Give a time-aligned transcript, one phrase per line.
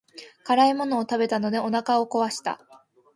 [0.45, 2.59] 辛いものを食べたのでお腹を壊した。